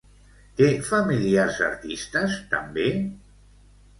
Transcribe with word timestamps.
Té 0.61 0.69
familiars 0.87 1.59
artistes 1.67 2.39
també? 2.53 2.87